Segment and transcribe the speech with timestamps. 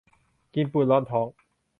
[0.53, 1.27] กินปูนร้อนท้อง